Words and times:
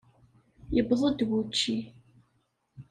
Yewweḍ-d 0.75 1.19
wučči. 1.27 1.79